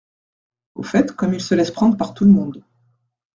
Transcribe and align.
Au 0.73 0.81
fait, 0.81 1.11
comme 1.11 1.35
il 1.35 1.41
se 1.41 1.53
laisse 1.53 1.69
prendre 1.69 1.95
par 1.95 2.15
tout 2.15 2.25
le 2.25 2.31
monde. 2.31 2.63